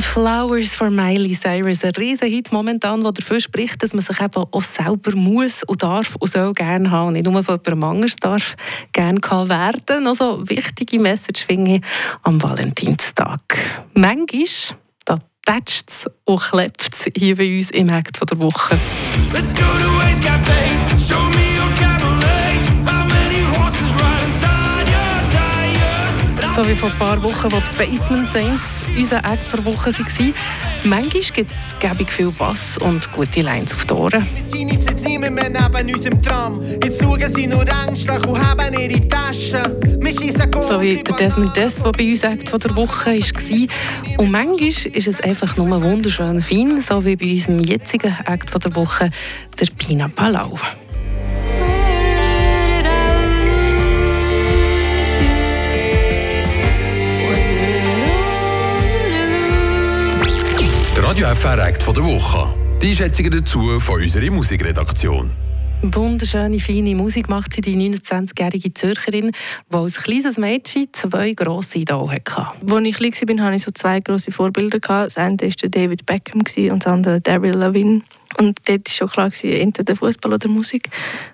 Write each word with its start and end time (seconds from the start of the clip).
Flowers 0.00 0.74
for 0.74 0.90
Miley 0.90 1.34
Cyrus, 1.34 1.84
ein 1.84 1.92
riesen 1.92 2.28
Hit 2.28 2.50
momentan, 2.50 3.02
der 3.02 3.12
dafür 3.12 3.40
spricht, 3.40 3.82
dass 3.82 3.92
man 3.92 4.02
sich 4.02 4.20
eben 4.20 4.44
auch 4.50 4.62
selber 4.62 5.14
muss 5.14 5.62
und 5.64 5.82
darf 5.82 6.16
und 6.16 6.30
soll 6.30 6.52
gerne 6.54 6.90
haben. 6.90 7.08
Und 7.08 7.12
nicht 7.14 7.26
nur 7.26 7.42
von 7.42 7.58
jemandem 7.64 7.84
anders 7.84 8.16
darf 8.16 8.54
gerne 8.92 9.20
werden. 9.20 10.06
Also 10.06 10.48
wichtige 10.48 10.98
Message 10.98 11.44
finde 11.44 11.76
ich 11.76 11.82
am 12.22 12.42
Valentinstag. 12.42 13.40
Manchmal 13.94 14.78
da 15.04 15.18
tätscht 15.46 15.90
es 15.90 16.06
und 16.24 16.40
klebt 16.40 16.88
es 16.92 17.10
hier 17.16 17.36
bei 17.36 17.56
uns 17.56 17.70
im 17.70 17.90
Act 17.90 18.18
der 18.30 18.38
Woche. 18.38 18.78
Let's 19.32 19.52
go 19.52 19.60
to 19.60 19.98
Waste 19.98 20.22
Cafe, 20.22 20.52
show 20.96 21.22
me 21.30 21.41
wie 26.72 26.76
vor 26.76 26.90
ein 26.90 26.98
paar 26.98 27.22
Wochen, 27.22 27.52
wo 27.52 27.60
die 27.60 27.76
Basement 27.76 28.26
Saints 28.28 28.86
unser 28.96 29.18
Act 29.18 29.52
der 29.52 29.62
Woche 29.66 29.92
waren. 29.92 30.34
Manchmal 30.84 31.22
gibt 31.34 31.50
es 31.50 31.78
gäbig 31.78 32.10
viel 32.10 32.30
Bass 32.30 32.78
und 32.78 33.12
gute 33.12 33.42
Lines 33.42 33.74
auf 33.74 33.84
die 33.84 33.92
Ohren. 33.92 34.26
Die 34.52 34.74
sitzen 34.74 35.04
nicht 35.04 35.20
mehr 35.20 35.50
neben 35.50 35.94
uns 35.94 36.06
im 36.06 36.22
Tram. 36.22 36.62
Jetzt 36.82 37.02
schauen 37.02 37.34
sie 37.34 37.46
nur 37.46 37.64
ängstlich 37.86 38.26
und 38.26 38.38
haben 38.38 38.72
ihre 38.72 39.06
Taschen. 39.06 39.62
So 40.66 40.80
wie 40.80 41.02
der 41.02 41.16
Desmond 41.16 41.54
Des, 41.56 41.82
der 41.82 41.92
bei 41.92 42.10
uns 42.10 42.22
Act 42.22 42.64
der 42.64 42.76
Woche 42.76 43.20
war. 43.20 44.18
Und 44.18 44.30
manchmal 44.30 44.68
ist 44.68 45.06
es 45.06 45.20
einfach 45.20 45.56
nur 45.58 45.82
wunderschön 45.82 46.40
fein, 46.40 46.80
so 46.80 47.04
wie 47.04 47.16
bei 47.16 47.32
unserem 47.32 47.60
jetzigen 47.60 48.16
Act 48.24 48.64
der 48.64 48.74
Woche, 48.74 49.10
der 49.60 49.66
Pina 49.76 50.08
Palau. 50.08 50.58
Radio 61.22 61.36
FR 61.36 61.68
Act 61.68 61.82
von 61.84 61.94
der 61.94 62.02
Woche. 62.02 62.52
Die 62.82 62.88
Einschätzungen 62.88 63.30
dazu 63.30 63.78
von 63.78 64.02
unserer 64.02 64.28
Musikredaktion. 64.32 65.30
Wunderschöne, 65.82 66.58
feine 66.58 66.96
Musik 66.96 67.28
macht 67.28 67.54
sie 67.54 67.60
die 67.60 67.76
29-jährige 67.76 68.74
Zürcherin, 68.74 69.30
die 69.70 69.76
als 69.76 70.02
kleines 70.02 70.36
Mädchen 70.36 70.88
zwei 70.90 71.32
grosse 71.34 71.78
Idole 71.78 72.14
hatte. 72.14 72.48
Als 72.68 72.86
ich 72.86 72.96
klein 72.96 73.38
war, 73.38 73.44
hatte 73.44 73.54
ich 73.54 73.62
so 73.62 73.70
zwei 73.70 74.00
grosse 74.00 74.32
Vorbilder. 74.32 74.80
Das 74.80 75.16
eine 75.16 75.38
war 75.40 75.68
David 75.68 76.06
Beckham 76.06 76.40
und 76.40 76.84
das 76.84 76.92
andere 76.92 77.20
Daryl 77.20 77.54
Lavigne. 77.54 78.02
Und 78.38 78.58
dort 78.66 78.88
war 78.88 78.92
schon 78.92 79.08
klar, 79.08 79.30
entweder 79.44 79.94
Fußball 79.94 80.32
oder 80.32 80.48
Musik. 80.48 80.90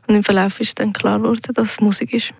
Und 0.06 0.16
im 0.16 0.22
Verlauf 0.22 0.60
ist 0.60 0.78
dann 0.78 0.92
klar 0.92 1.18
geworden, 1.18 1.54
dass 1.54 1.70
es 1.70 1.80
Musik 1.80 2.12
ist 2.12 2.34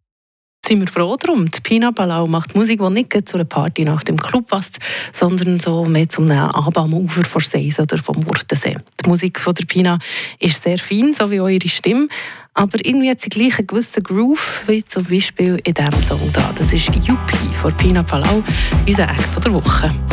sind 0.69 0.81
wir 0.81 0.87
froh 0.87 1.17
darum. 1.17 1.51
Die 1.51 1.61
Pina 1.63 1.93
Palau 1.93 2.27
macht 2.27 2.55
Musik, 2.55 2.81
die 2.81 2.91
nicht 2.91 3.29
zu 3.29 3.37
einer 3.37 3.45
Party 3.45 3.85
nach 3.85 4.03
dem 4.03 4.19
Club 4.19 4.49
passt, 4.49 4.79
sondern 5.13 5.59
so 5.59 5.87
mehr 5.87 6.09
zum 6.09 6.31
Abend 6.31 6.77
am 6.77 6.93
Ufer 6.93 7.25
von 7.25 7.41
Seis 7.41 7.79
oder 7.81 7.97
vom 7.97 8.17
Murtensee. 8.17 8.77
Die 9.03 9.09
Musik 9.09 9.41
von 9.41 9.55
der 9.55 9.65
Pina 9.65 9.99
ist 10.39 10.63
sehr 10.63 10.79
fein, 10.79 11.15
so 11.15 11.31
wie 11.31 11.41
eure 11.41 11.69
Stimme, 11.69 12.09
aber 12.53 12.85
irgendwie 12.85 13.11
hat 13.11 13.21
sie 13.21 13.31
gleich 13.31 13.59
einen 13.59 13.67
gewissen 13.67 14.03
Groove, 14.03 14.63
wie 14.67 14.85
zum 14.85 15.05
Beispiel 15.05 15.59
in 15.65 15.73
diesem 15.73 16.03
Song 16.03 16.31
da. 16.33 16.53
Das 16.55 16.73
ist 16.73 16.87
Yuppie 16.87 17.55
von 17.61 17.75
Pina 17.79 18.03
Palau, 18.03 18.43
unser 18.87 19.05
Act 19.05 19.45
der 19.45 19.55
Woche. 19.55 20.08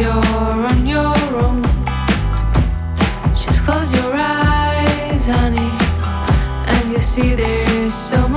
You're 0.00 0.66
on 0.70 0.86
your 0.86 1.16
own. 1.44 1.62
Just 3.34 3.64
close 3.64 3.90
your 3.90 4.12
eyes, 4.14 5.26
honey, 5.26 5.70
and 6.72 6.92
you 6.92 7.00
see 7.00 7.34
there's 7.34 7.94
so 7.94 8.27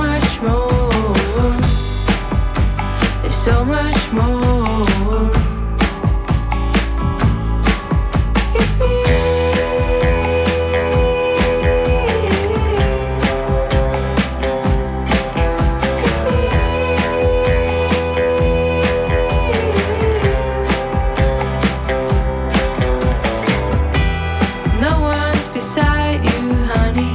beside 25.62 26.24
you, 26.24 26.54
honey, 26.74 27.14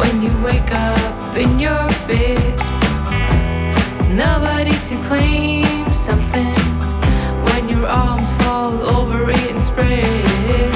when 0.00 0.22
you 0.22 0.32
wake 0.42 0.72
up 0.72 1.36
in 1.36 1.58
your 1.58 1.86
bed. 2.08 2.40
Nobody 4.10 4.72
to 4.88 4.96
claim 5.06 5.92
something 5.92 6.54
when 7.44 7.68
your 7.68 7.86
arms 7.86 8.32
fall 8.40 8.72
over 8.96 9.28
it 9.28 9.50
and 9.50 9.62
spread. 9.62 10.74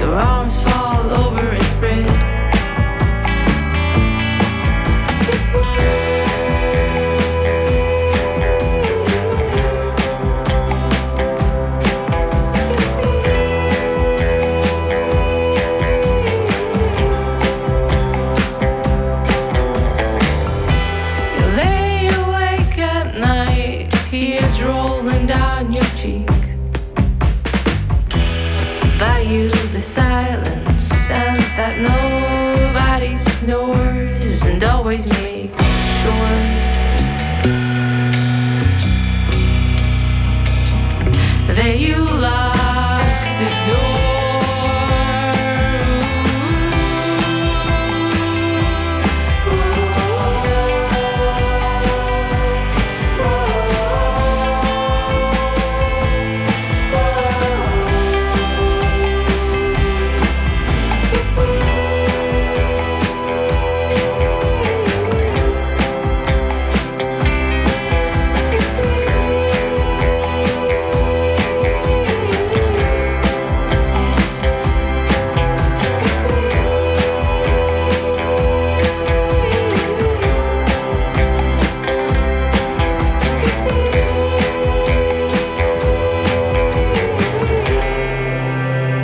Your 0.00 0.14
arms 0.16 0.60
fall 0.64 1.06
over. 1.16 1.33
cheek. 26.04 26.28
Value 28.98 29.48
the 29.72 29.80
silence 29.80 31.08
and 31.08 31.38
that 31.56 31.74
nobody 31.80 33.16
snores, 33.16 34.42
and 34.44 34.62
always 34.64 35.10
make 35.22 35.58
sure. 35.98 36.36
That 41.56 41.78
you 41.78 42.13